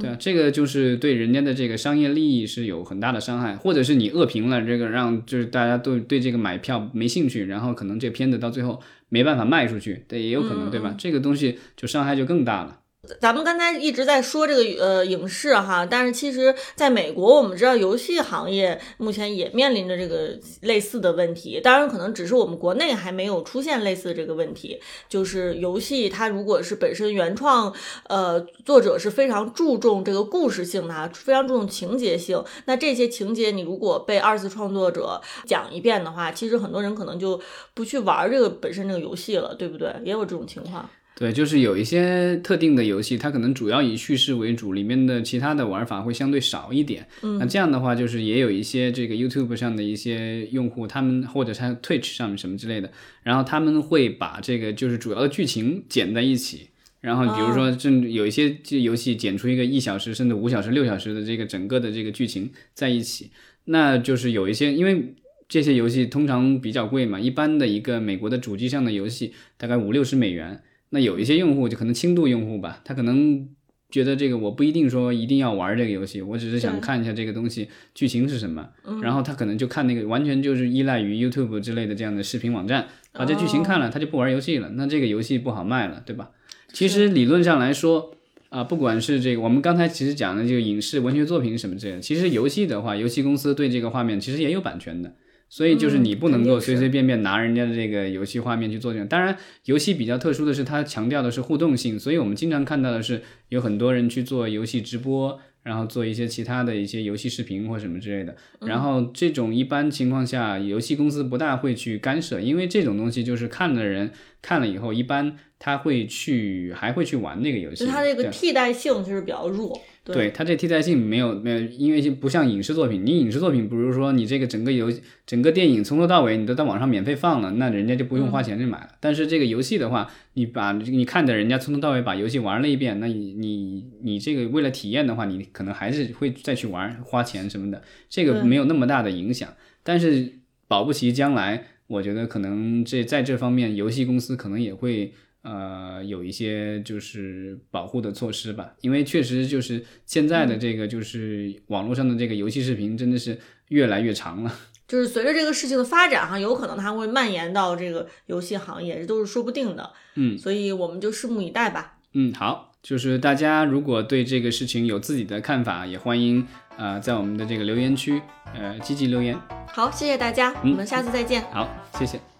[0.00, 10.94] 对啊，这个就是对人家的这个商业利益是有很大的伤害，或者是你恶评了这个，让就是大家都对这个买票没兴趣，然后可能这片子到最后没办法卖出去，对，也有可能，对吧？
[10.98, 12.80] 这个东西就伤害就更大了。
[13.18, 21.60] 咱们刚才一直在说这个呃影视哈，但是其实在美国，我们知道游戏行业目前也面临着这个类似的问题。
[21.60, 24.80] 当然，可能只是我们国内还没有出现类似的这个问题。
[25.08, 27.74] 就是游戏它如果是本身原创，
[28.08, 32.44] 呃，作者是非常注重这个故事性的，非常注重情节性。
[32.66, 37.40] 那这些情节你如果被二次创作者讲一遍的话，其实很多人可能就
[37.74, 39.92] 不去玩这个本身这个游戏了，对不对？
[40.04, 40.88] 也有这种情况。
[41.14, 47.06] 对，就是有一些特定的游戏，它可能主要以叙事为主，里面的其他的玩法会相对少一点。
[47.22, 52.90] 嗯，那这样的话，就是也有一些这个 YouTube 上的一些用户，他们或者他 Twitch 上面什么之类的，
[53.22, 63.30] 然后他们会把这个就是主要的剧情剪在一起，然后比如说正有一些这游戏剪出一个一小时甚至五小时、六小时的这个整个的这个剧情在一起，
[63.66, 65.14] 那就是有一些因为
[65.46, 70.62] 这些游戏通常比较贵嘛，一般的一个美国的主机上的游戏大概五六十美元。
[70.94, 73.48] 那有一些用户就可能轻度用户吧，他可能
[73.90, 78.68] 觉得这个我不一定说一定要玩这个游戏，我只是想看一下这个东西剧情是什么，
[79.02, 86.30] 然后他可能就看那个完全就是依赖于 YouTube 之类的这样的视频网站，把这剧情看了，他就不玩游戏了，那这个游戏不好卖了，对吧？
[86.72, 88.14] 其实理论上来说，
[88.50, 95.14] 啊，不管是这个我们刚才其实讲的这个影视文学作品什么之类的，其实游戏的话，游戏公司对这个画面其实也有版权的。
[95.52, 99.06] 所以就是你不能够随随便便拿人家的这个游戏画面去做这种。
[99.06, 99.36] 当然，
[99.66, 108.34] 游戏比较特殊的是，它强调的是互动性，所以我们经常看到的是有很多人去做游戏直播，然后做一些其他的一些游戏视频或什么之类的。
[108.60, 117.86] 然后这种一般情况下，游戏公司不大会去干涉，因为这种东西就是看的人看了以后，一般他会去还会去玩那个游戏。
[117.86, 119.80] 它这个替代性就是比较弱。
[120.04, 124.92] 对它这替代性没有没有，因为不像影视作品，你影视作品，比如说你这个整个游
[125.24, 128.88] 整个电影从头到尾你都在网上免费放了，那人家就不用花钱去买了。
[128.98, 139.48] 但是这个游戏的话，你把你看着人家从头到尾把游戏玩了一遍，那你你你这个为了体验的话，你可能还是会再去玩，花钱什么的，这个没有那么大的影响。
[139.84, 140.32] 但是
[140.66, 145.12] 保不齐将来，我觉得可能这在这方面，游戏公司可能也会。
[145.42, 153.38] 呃，有一些就是保护的措施吧，因为确实就是现在的这个就是网络上的这个游戏视频真的是
[153.68, 154.52] 越来越长了。
[154.88, 159.90] 就是随着这个事情的发展哈，有可能它会蔓延到这个游戏行业，这都是说不定的。
[160.16, 161.98] 嗯，所以我们就拭目以待吧。
[162.12, 168.20] 嗯，好，就是大家如果对这个事情有自己的看法，也欢迎呃在我们的这个留言区
[168.54, 169.34] 呃积极留言。
[169.68, 171.42] 好，谢谢大家，我们下次再见。
[171.50, 171.66] 好，
[171.98, 172.31] 谢谢。